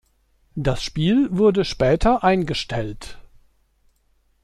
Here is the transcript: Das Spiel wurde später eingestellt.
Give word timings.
Das 0.55 0.81
Spiel 0.81 1.27
wurde 1.31 1.63
später 1.63 2.23
eingestellt. 2.23 3.19